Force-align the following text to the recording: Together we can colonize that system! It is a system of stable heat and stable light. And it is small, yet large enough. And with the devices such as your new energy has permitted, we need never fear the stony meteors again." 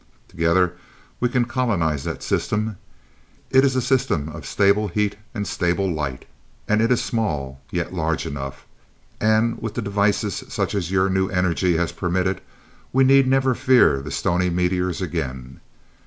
Together 0.29 0.73
we 1.19 1.29
can 1.29 1.45
colonize 1.45 2.03
that 2.05 2.23
system! 2.23 2.75
It 3.51 3.63
is 3.63 3.75
a 3.75 3.83
system 3.83 4.29
of 4.29 4.47
stable 4.47 4.87
heat 4.87 5.15
and 5.35 5.45
stable 5.47 5.87
light. 5.93 6.25
And 6.67 6.81
it 6.81 6.91
is 6.91 7.03
small, 7.03 7.61
yet 7.69 7.93
large 7.93 8.25
enough. 8.25 8.65
And 9.19 9.61
with 9.61 9.75
the 9.75 9.81
devices 9.83 10.43
such 10.47 10.73
as 10.73 10.89
your 10.89 11.07
new 11.07 11.27
energy 11.29 11.77
has 11.77 11.91
permitted, 11.91 12.41
we 12.91 13.03
need 13.03 13.27
never 13.27 13.53
fear 13.53 14.01
the 14.01 14.09
stony 14.09 14.49
meteors 14.49 15.03
again." 15.03 15.59